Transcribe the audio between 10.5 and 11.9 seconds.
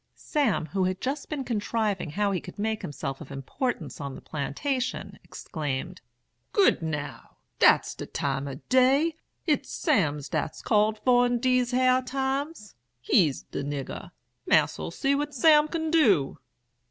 called for in dese